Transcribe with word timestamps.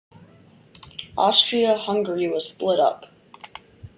Austria-Hungary 1.15 2.27
was 2.27 2.49
split 2.49 2.79
up. 2.79 3.05